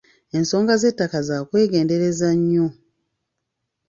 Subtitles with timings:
[0.37, 2.67] Ensonga z'ettaka za kwegendereza nnyo.